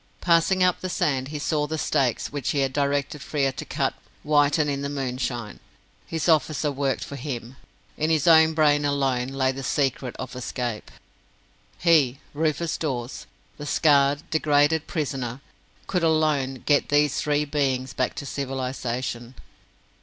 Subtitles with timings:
[0.19, 3.93] Passing up the sand, he saw the stakes which he had directed Frere to cut
[4.23, 5.59] whiten in the moonshine.
[6.07, 7.55] His officer worked for him!
[7.97, 10.89] In his own brain alone lay the secret of escape!
[11.77, 13.27] He Rufus Dawes
[13.59, 15.39] the scarred, degraded "prisoner",
[15.85, 19.35] could alone get these three beings back to civilization.